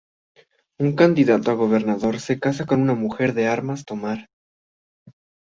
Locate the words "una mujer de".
2.81-3.45